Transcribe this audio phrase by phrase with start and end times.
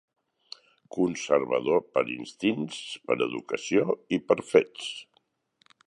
[0.95, 4.91] Conservador per instints, per educació i per fets